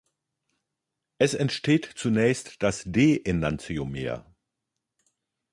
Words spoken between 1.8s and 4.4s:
zunächst das D-Enantiomer.